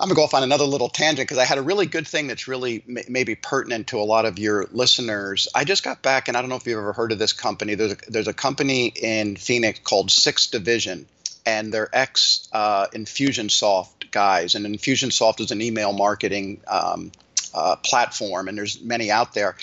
[0.00, 2.28] I'm gonna go off on another little tangent because I had a really good thing
[2.28, 5.48] that's really m- maybe pertinent to a lot of your listeners.
[5.56, 7.74] I just got back, and I don't know if you've ever heard of this company.
[7.74, 11.06] There's a, there's a company in Phoenix called Sixth Division,
[11.44, 14.54] and they're ex uh, Infusionsoft guys.
[14.54, 17.10] And Infusionsoft is an email marketing um,
[17.52, 19.56] uh, platform, and there's many out there.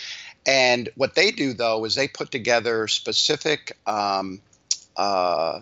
[0.45, 4.41] And what they do, though, is they put together specific um,
[4.95, 5.61] uh,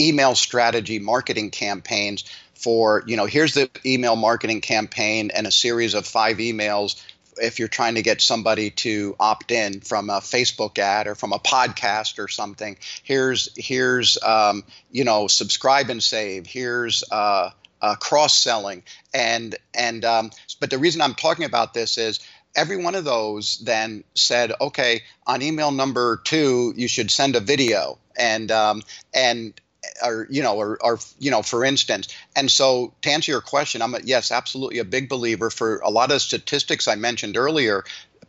[0.00, 5.94] email strategy marketing campaigns for, you know, here's the email marketing campaign and a series
[5.94, 7.02] of five emails
[7.36, 11.32] if you're trying to get somebody to opt in from a Facebook ad or from
[11.32, 12.76] a podcast or something.
[13.02, 16.46] Here's here's um, you know subscribe and save.
[16.46, 17.50] Here's uh,
[17.82, 18.82] uh, cross selling
[19.12, 22.20] and and um, but the reason I'm talking about this is
[22.54, 27.40] every one of those then said, okay, on email number two, you should send a
[27.40, 29.60] video, and um, and
[30.02, 32.08] or you know, or, or you know, for instance.
[32.36, 35.50] And so, to answer your question, I'm a, yes, absolutely a big believer.
[35.50, 37.84] For a lot of statistics I mentioned earlier,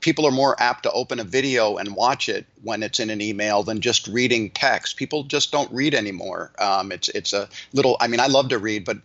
[0.05, 3.21] people are more apt to open a video and watch it when it's in an
[3.21, 4.97] email than just reading text.
[4.97, 6.51] People just don't read anymore.
[6.59, 7.97] Um, it's it's a little.
[7.99, 8.99] I mean, I love to read, but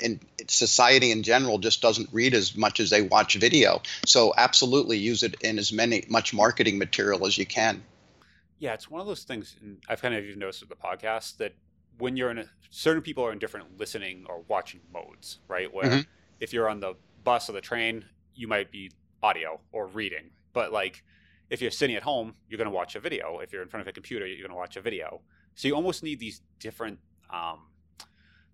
[0.00, 3.82] in society in general just doesn't read as much as they watch video.
[4.06, 7.82] So absolutely use it in as many much marketing material as you can.
[8.60, 9.56] Yeah, it's one of those things.
[9.88, 11.52] I've kind of even noticed with the podcast that
[11.98, 15.74] when you're in a certain people are in different listening or watching modes, right?
[15.74, 16.00] Where mm-hmm.
[16.38, 18.04] if you're on the bus or the train,
[18.36, 20.30] you might be audio or reading.
[20.54, 21.04] But like
[21.50, 23.40] if you're sitting at home, you're going to watch a video.
[23.40, 25.20] If you're in front of a computer, you're going to watch a video.
[25.54, 26.98] So you almost need these different
[27.30, 27.66] um,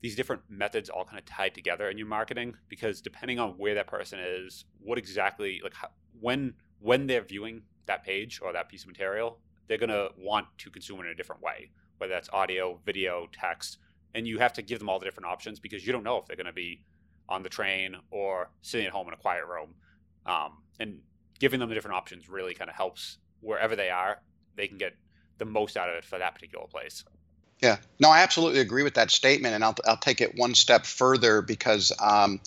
[0.00, 3.76] these different methods all kind of tied together in your marketing because depending on where
[3.76, 8.68] that person is, what exactly like how, when when they're viewing that page or that
[8.68, 12.14] piece of material, they're going to want to consume it in a different way whether
[12.14, 13.76] that's audio, video, text,
[14.14, 16.24] and you have to give them all the different options because you don't know if
[16.24, 16.82] they're going to be
[17.28, 19.74] on the train or sitting at home in a quiet room.
[20.24, 21.00] Um, and
[21.40, 24.20] giving them the different options really kind of helps wherever they are,
[24.54, 24.94] they can get
[25.38, 27.04] the most out of it for that particular place.
[27.60, 30.86] Yeah, no, I absolutely agree with that statement, and I'll I'll take it one step
[30.86, 32.40] further because um,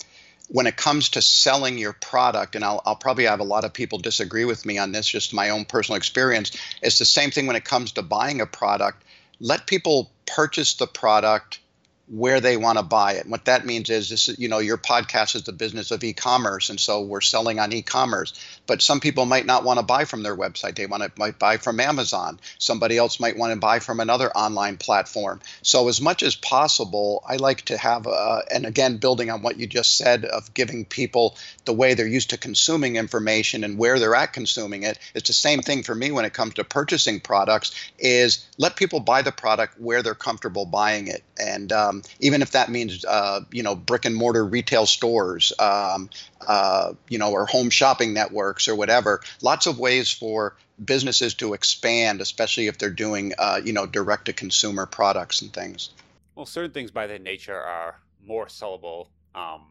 [0.48, 3.72] when it comes to selling your product, and I'll, I'll probably have a lot of
[3.72, 6.50] people disagree with me on this, just my own personal experience.
[6.82, 9.04] It's the same thing when it comes to buying a product
[9.40, 11.60] let people purchase the product
[12.06, 13.22] where they want to buy it.
[13.22, 16.04] And what that means is this is, you know, your podcast is the business of
[16.04, 18.34] e-commerce and so we're selling on e-commerce.
[18.66, 20.74] But some people might not want to buy from their website.
[20.74, 22.40] They want to might buy from Amazon.
[22.58, 25.40] Somebody else might want to buy from another online platform.
[25.62, 29.58] So as much as possible, I like to have a, and again building on what
[29.58, 33.98] you just said of giving people the way they're used to consuming information and where
[33.98, 34.98] they're at consuming it.
[35.14, 39.00] It's the same thing for me when it comes to purchasing products is let people
[39.00, 41.22] buy the product where they're comfortable buying it.
[41.38, 45.52] And um, um, even if that means uh, you know brick and mortar retail stores,
[45.58, 46.10] um,
[46.46, 49.20] uh, you know, or home shopping networks or whatever.
[49.42, 54.26] Lots of ways for businesses to expand, especially if they're doing uh, you know direct
[54.26, 55.90] to consumer products and things.
[56.34, 59.08] Well, certain things by their nature are more sellable.
[59.34, 59.62] Um,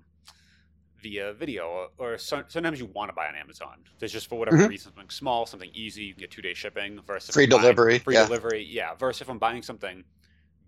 [1.01, 3.77] via video, or, sometimes you want to buy on Amazon.
[3.99, 4.69] There's just for whatever mm-hmm.
[4.69, 7.99] reason something small, something easy, you can get two day shipping versus free delivery.
[7.99, 8.25] free yeah.
[8.25, 8.95] delivery, yeah.
[8.95, 10.05] Versus if I'm buying something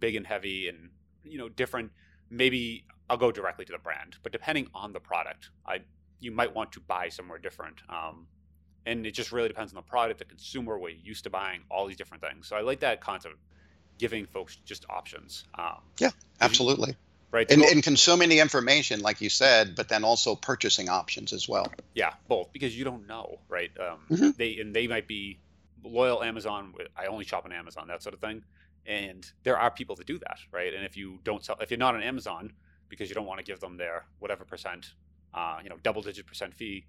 [0.01, 0.89] big and heavy and
[1.25, 1.91] you know different
[2.29, 5.79] maybe i'll go directly to the brand but depending on the product i
[6.19, 8.27] you might want to buy somewhere different um,
[8.85, 11.61] and it just really depends on the product the consumer what you're used to buying
[11.69, 12.47] all these different things.
[12.47, 13.39] So i like that concept of
[13.97, 16.11] giving folks just options um, yeah
[16.41, 16.95] absolutely.
[17.31, 21.49] Right and, and, consuming the information like you said but then also purchasing options as
[21.49, 21.71] well.
[21.93, 24.29] Yeah both because you don't know right um, mm-hmm.
[24.37, 25.39] they and they might be
[25.83, 28.43] loyal amazon i only shop on amazon that sort of thing
[28.85, 30.73] and there are people that do that, right?
[30.73, 32.53] And if you don't sell, if you're not on Amazon
[32.89, 34.93] because you don't want to give them their whatever percent,
[35.33, 36.85] uh, you know, double digit percent fee,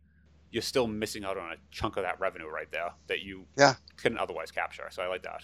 [0.50, 3.74] you're still missing out on a chunk of that revenue right there that you yeah.
[3.96, 4.88] couldn't otherwise capture.
[4.90, 5.42] So I like that.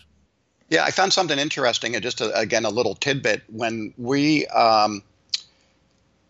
[0.69, 3.43] Yeah, I found something interesting, and just a, again a little tidbit.
[3.49, 5.03] When we um,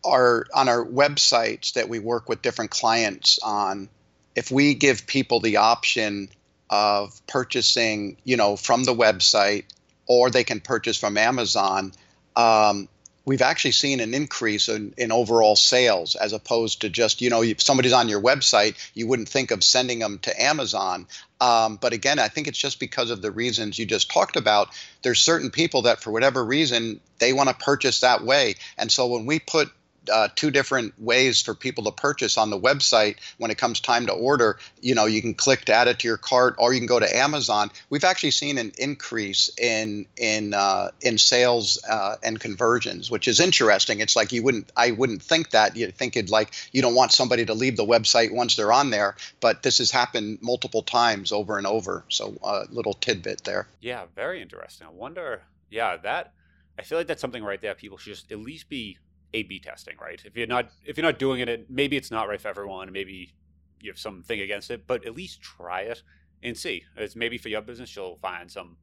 [0.05, 3.89] are on our websites that we work with different clients on,
[4.35, 6.29] if we give people the option
[6.71, 9.65] of purchasing, you know, from the website
[10.07, 11.93] or they can purchase from Amazon,
[12.37, 12.89] um,
[13.25, 17.43] we've actually seen an increase in, in overall sales as opposed to just, you know,
[17.43, 21.07] if somebody's on your website, you wouldn't think of sending them to Amazon.
[21.41, 24.69] Um, but again, I think it's just because of the reasons you just talked about.
[25.03, 28.57] There's certain people that, for whatever reason, they want to purchase that way.
[28.77, 29.71] And so when we put
[30.11, 34.07] uh, two different ways for people to purchase on the website when it comes time
[34.07, 34.59] to order.
[34.81, 36.99] You know, you can click to add it to your cart, or you can go
[36.99, 37.71] to Amazon.
[37.91, 43.41] We've actually seen an increase in in uh, in sales uh, and conversions, which is
[43.41, 44.01] interesting.
[44.01, 45.77] It's like you wouldn't, I wouldn't think that.
[45.77, 48.91] You'd think it like you don't want somebody to leave the website once they're on
[48.91, 52.05] there, but this has happened multiple times over and over.
[52.09, 53.67] So a uh, little tidbit there.
[53.81, 54.87] Yeah, very interesting.
[54.87, 55.43] I wonder.
[55.71, 56.33] Yeah, that
[56.79, 57.75] I feel like that's something right there.
[57.75, 58.99] People should just at least be
[59.35, 60.21] a/B testing, right?
[60.25, 62.91] If you're not if you're not doing it, maybe it's not right for everyone.
[62.93, 63.35] Maybe
[63.81, 66.03] you have something against it, but at least try it
[66.43, 66.85] and see.
[66.97, 68.77] It's maybe for your business, you'll find some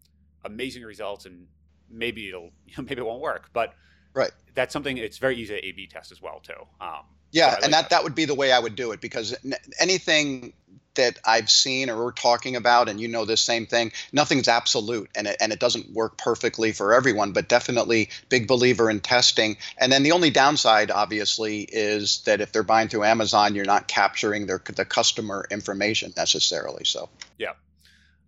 [0.46, 1.48] amazing results, and
[1.90, 3.50] maybe it'll maybe it won't work.
[3.54, 3.74] But
[4.14, 4.98] right, that's something.
[4.98, 6.54] It's very easy to A/B test as well too.
[6.82, 9.36] Um, Yeah, and that, that that would be the way I would do it because
[9.80, 10.54] anything
[10.96, 15.10] that I've seen or we're talking about, and you know this same thing, nothing's absolute
[15.16, 19.58] and it, and it doesn't work perfectly for everyone, but definitely big believer in testing.
[19.78, 23.88] And then the only downside, obviously, is that if they're buying through Amazon, you're not
[23.88, 26.84] capturing their the customer information necessarily.
[26.84, 27.54] So yeah,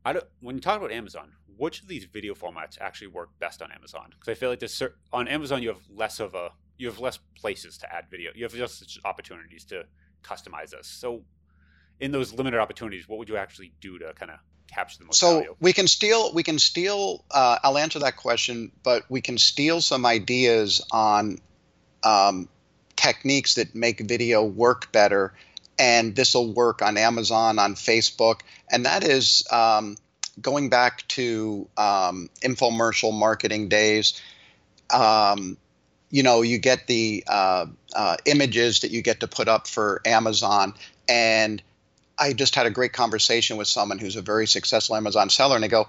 [0.06, 3.62] I don't, when you talk about Amazon, which of these video formats actually work best
[3.62, 4.08] on Amazon?
[4.12, 7.20] Because I feel like this on Amazon you have less of a you have less
[7.40, 8.32] places to add video.
[8.34, 9.86] You have less opportunities to
[10.24, 10.88] customize this.
[10.88, 11.22] So
[12.00, 15.20] in those limited opportunities, what would you actually do to kind of capture the most
[15.20, 15.56] so value?
[15.60, 19.82] we can steal we can steal uh, i'll answer that question but we can steal
[19.82, 21.40] some ideas on
[22.06, 22.48] um,
[22.96, 25.34] techniques that make video work better
[25.78, 28.40] and this will work on amazon on facebook
[28.72, 29.98] and that is um,
[30.42, 34.22] going back to um, infomercial marketing days
[34.90, 35.58] um,
[36.12, 40.02] you know you get the uh, uh, images that you get to put up for
[40.06, 40.74] amazon
[41.10, 41.62] and
[42.22, 45.64] I just had a great conversation with someone who's a very successful Amazon seller, and
[45.64, 45.88] they go,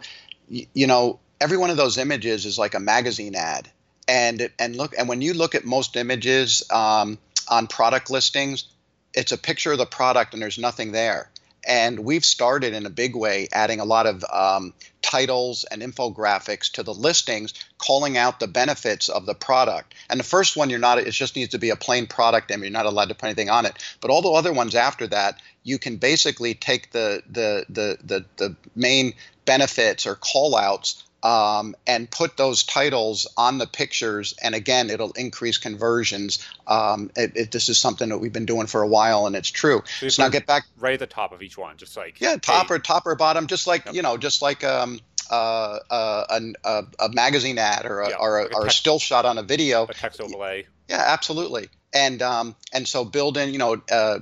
[0.48, 3.70] you know, every one of those images is like a magazine ad,
[4.08, 8.64] and and look, and when you look at most images um, on product listings,
[9.12, 11.30] it's a picture of the product, and there's nothing there.
[11.66, 16.72] And we've started in a big way adding a lot of um, titles and infographics
[16.72, 19.94] to the listings, calling out the benefits of the product.
[20.10, 22.62] And the first one, you're not, it just needs to be a plain product and
[22.62, 23.74] you're not allowed to put anything on it.
[24.00, 28.24] But all the other ones after that, you can basically take the, the, the, the,
[28.36, 34.34] the main benefits or call outs um, and put those titles on the pictures.
[34.42, 36.46] And again, it'll increase conversions.
[36.66, 39.50] Um, it, it, this is something that we've been doing for a while, and it's
[39.50, 39.82] true.
[40.00, 42.36] So, so now get back right at the top of each one, just like yeah,
[42.36, 42.74] top hey.
[42.74, 43.94] or top or bottom, just like yep.
[43.94, 48.38] you know, just like um, uh, uh, a, a, magazine ad or a, yeah, or,
[48.38, 49.84] a, like or text, a, still shot on a video.
[49.84, 50.66] A text overlay.
[50.88, 51.68] Yeah, absolutely.
[51.94, 54.20] And um, and so build in, you know, uh,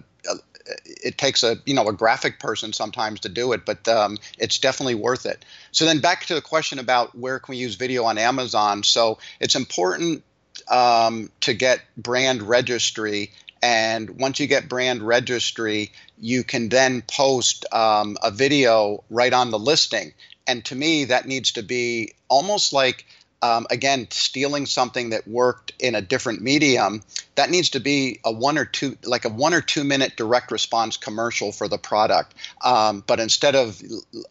[0.86, 4.58] it takes a you know a graphic person sometimes to do it, but um, it's
[4.58, 5.44] definitely worth it.
[5.72, 8.82] So then back to the question about where can we use video on Amazon.
[8.82, 10.22] So it's important
[10.68, 17.66] um, to get brand registry, and once you get brand registry, you can then post
[17.72, 20.12] um, a video right on the listing.
[20.46, 23.06] And to me, that needs to be almost like
[23.42, 27.02] um, again, stealing something that worked in a different medium,
[27.36, 30.50] that needs to be a one or two, like a one or two minute direct
[30.50, 32.34] response commercial for the product.
[32.62, 33.80] Um, but instead of,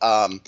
[0.01, 0.41] um,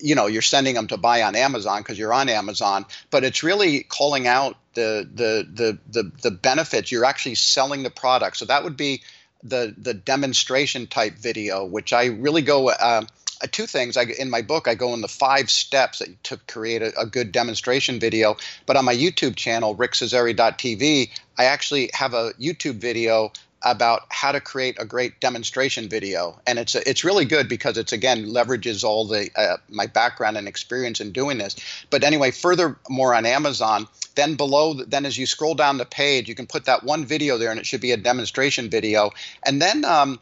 [0.00, 3.42] you know, you're sending them to buy on Amazon because you're on Amazon, but it's
[3.42, 6.92] really calling out the, the the the the benefits.
[6.92, 8.36] You're actually selling the product.
[8.36, 9.02] So that would be
[9.42, 12.70] the the demonstration type video, which I really go.
[12.70, 13.04] Uh,
[13.42, 13.96] uh, two things.
[13.96, 16.98] I, in my book, I go in the five steps that you to create a,
[17.00, 18.36] a good demonstration video.
[18.66, 24.40] But on my YouTube channel, rickcesari.tv, I actually have a YouTube video about how to
[24.40, 29.04] create a great demonstration video and it's it's really good because it's again leverages all
[29.04, 31.56] the uh, my background and experience in doing this
[31.90, 36.36] but anyway furthermore on amazon then below then as you scroll down the page you
[36.36, 39.10] can put that one video there and it should be a demonstration video
[39.44, 40.20] and then um,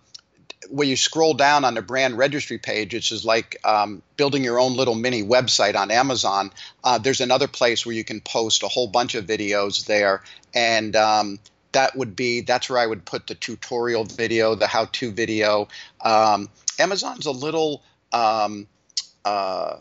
[0.70, 4.58] when you scroll down on the brand registry page, it's just like um, building your
[4.58, 6.50] own little mini website on Amazon.
[6.82, 10.22] Uh, there's another place where you can post a whole bunch of videos there,
[10.54, 11.38] and um,
[11.72, 15.68] that would be that's where I would put the tutorial video, the how-to video.
[16.00, 18.66] Um, Amazon's a little um,
[19.24, 19.76] uh,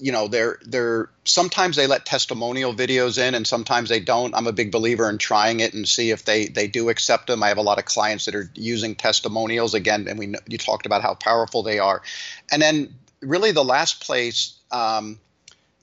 [0.00, 4.34] you know they're they're sometimes they let testimonial videos in and sometimes they don't.
[4.34, 7.42] I'm a big believer in trying it and see if they they do accept them.
[7.42, 10.86] I have a lot of clients that are using testimonials again and we you talked
[10.86, 12.02] about how powerful they are.
[12.50, 15.20] And then really the last place um,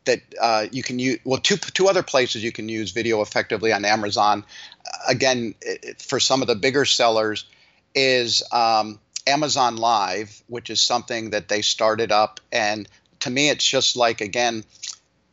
[0.06, 3.73] that uh, you can use well two two other places you can use video effectively
[3.73, 4.43] on amazon
[5.08, 7.45] again it, for some of the bigger sellers
[7.93, 12.88] is um, Amazon Live, which is something that they started up, and
[13.21, 14.63] to me, it's just like, again,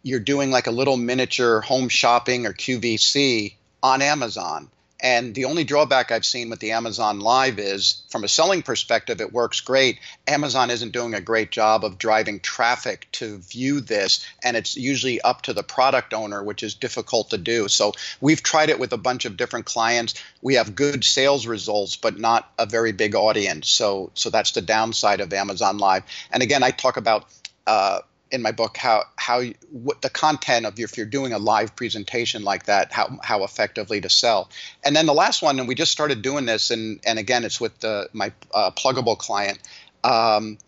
[0.03, 4.71] you're doing like a little miniature home shopping or QVC on Amazon.
[5.01, 9.21] And the only drawback I've seen with the Amazon Live is from a selling perspective,
[9.21, 9.99] it works great.
[10.27, 15.21] Amazon isn't doing a great job of driving traffic to view this, and it's usually
[15.21, 17.69] up to the product owner, which is difficult to do.
[17.69, 17.93] So
[18.23, 20.15] we've tried it with a bunch of different clients.
[20.41, 23.69] We have good sales results, but not a very big audience.
[23.69, 26.05] So so that's the downside of Amazon Live.
[26.31, 27.27] And again, I talk about
[27.67, 28.01] uh,
[28.31, 31.77] in my book how how what the content of your, if you're doing a live
[31.77, 34.51] presentation like that how how effectively to sell.
[34.83, 37.61] And then the last one and we just started doing this and and again it's
[37.61, 39.59] with the my uh, Plugable client.
[40.03, 40.59] Um,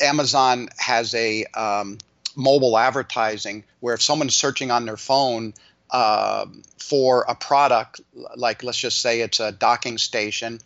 [0.00, 1.98] Amazon has a um,
[2.36, 5.54] mobile advertising where if someone's searching on their phone
[5.90, 8.00] um, for a product,
[8.36, 10.60] like let's just say it's a docking station,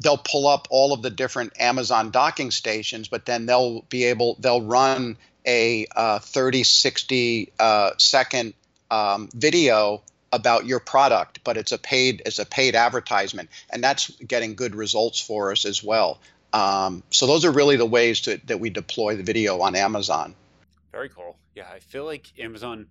[0.00, 4.36] they'll pull up all of the different Amazon docking stations, but then they'll be able,
[4.40, 5.16] they'll run
[5.46, 8.54] a uh, 30, 60 uh, second
[8.90, 14.10] um, video about your product, but it's a paid it's a paid advertisement, and that's
[14.26, 16.20] getting good results for us as well.
[16.52, 20.34] Um, so those are really the ways to, that we deploy the video on Amazon.
[20.92, 21.36] Very cool.
[21.54, 22.86] Yeah, I feel like Amazon,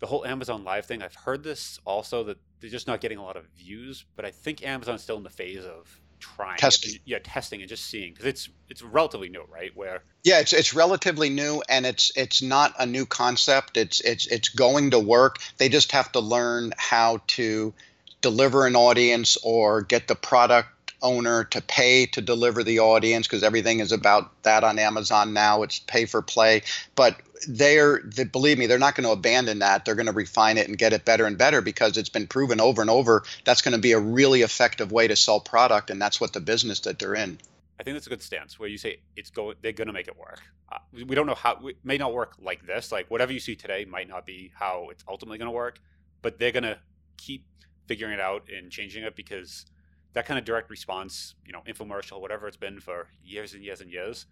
[0.00, 1.02] the whole Amazon Live thing.
[1.02, 4.30] I've heard this also that they're just not getting a lot of views, but I
[4.30, 6.00] think Amazon's still in the phase of
[6.36, 6.94] trying testing.
[6.94, 9.70] It, yeah, testing and just seeing because it's it's relatively new, right?
[9.74, 13.76] Where yeah, it's it's relatively new and it's it's not a new concept.
[13.76, 15.38] It's it's it's going to work.
[15.58, 17.74] They just have to learn how to
[18.20, 20.68] deliver an audience or get the product
[21.04, 25.62] owner to pay to deliver the audience because everything is about that on Amazon now.
[25.62, 26.62] It's pay for play,
[26.96, 29.84] but they're they, believe me, they're not going to abandon that.
[29.84, 32.60] They're going to refine it and get it better and better because it's been proven
[32.60, 33.22] over and over.
[33.44, 36.40] That's going to be a really effective way to sell product, and that's what the
[36.40, 37.38] business that they're in.
[37.78, 39.56] I think that's a good stance where you say it's going.
[39.60, 40.40] They're going to make it work.
[40.72, 41.66] Uh, we don't know how.
[41.66, 42.90] It may not work like this.
[42.90, 45.78] Like whatever you see today might not be how it's ultimately going to work,
[46.22, 46.78] but they're going to
[47.16, 47.44] keep
[47.86, 49.66] figuring it out and changing it because
[50.14, 53.80] that kind of direct response, you know, infomercial, whatever it's been for years and years
[53.80, 54.26] and years,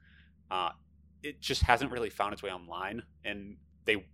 [0.50, 0.70] uh,
[1.22, 3.02] it just hasn't really found its way online.
[3.24, 4.04] And they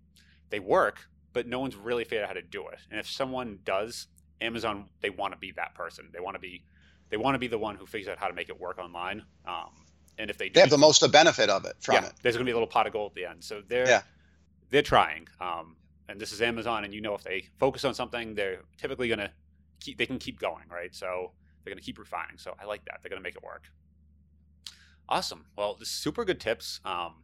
[0.50, 2.80] they work, but no one's really figured out how to do it.
[2.90, 4.08] And if someone does,
[4.40, 6.08] Amazon they want to be that person.
[6.12, 6.64] They want to be
[7.10, 9.22] they want to be the one who figures out how to make it work online.
[9.46, 9.86] Um,
[10.18, 12.12] and if they do, they have the most benefit of it from yeah, it.
[12.22, 13.44] There's going to be a little pot of gold at the end.
[13.44, 14.02] So they're yeah.
[14.70, 15.28] they're trying.
[15.40, 15.76] Um,
[16.08, 19.18] and this is Amazon, and you know if they focus on something, they're typically going
[19.18, 19.30] to
[19.80, 20.94] keep they can keep going, right?
[20.94, 21.32] So
[21.64, 22.38] they're going to keep refining.
[22.38, 23.00] So I like that.
[23.02, 23.64] They're going to make it work.
[25.08, 25.46] Awesome.
[25.56, 26.80] Well, this super good tips.
[26.84, 27.14] Um,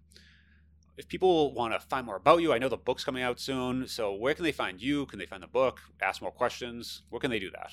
[0.96, 3.88] if people want to find more about you, I know the book's coming out soon.
[3.88, 5.06] So where can they find you?
[5.06, 5.80] Can they find the book?
[6.00, 7.02] Ask more questions?
[7.10, 7.70] Where can they do that?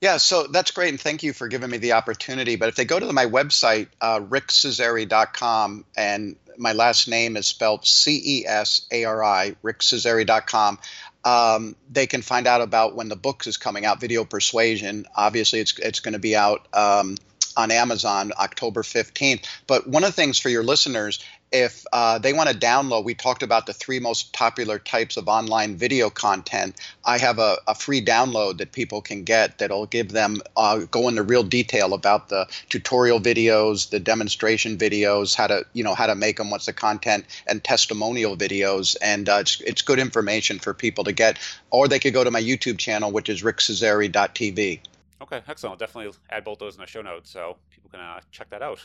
[0.00, 2.56] Yeah, so that's great, and thank you for giving me the opportunity.
[2.56, 7.86] But if they go to my website, uh, rickcesari.com, and my last name is spelled
[7.86, 10.78] C E S A R I, rickcesari.com,
[11.24, 15.06] um, they can find out about when the book is coming out, Video Persuasion.
[15.14, 17.16] Obviously, it's it's going to be out um,
[17.56, 19.46] on Amazon October 15th.
[19.66, 21.24] But one of the things for your listeners
[21.54, 25.28] if uh, they want to download, we talked about the three most popular types of
[25.28, 26.80] online video content.
[27.04, 31.06] I have a, a free download that people can get that'll give them uh, go
[31.06, 36.08] into real detail about the tutorial videos, the demonstration videos, how to you know how
[36.08, 38.96] to make them, what's the content, and testimonial videos.
[39.00, 41.38] And uh, it's it's good information for people to get.
[41.70, 44.80] Or they could go to my YouTube channel, which is rickcesari.tv.
[45.22, 45.72] Okay, excellent.
[45.72, 48.62] I'll definitely add both those in the show notes so people can uh, check that
[48.62, 48.84] out.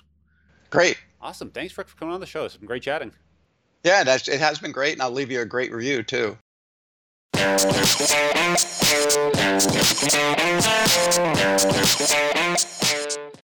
[0.70, 0.98] Great.
[1.22, 1.50] Awesome.
[1.52, 2.46] Thanks for coming on the show.
[2.46, 3.12] It's been great chatting.
[3.84, 6.38] Yeah, it has been great, and I'll leave you a great review too.